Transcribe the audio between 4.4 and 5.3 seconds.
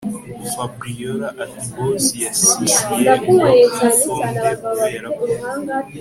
kubera ko